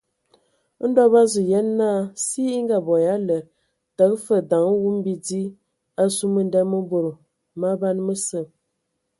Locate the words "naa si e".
1.79-2.59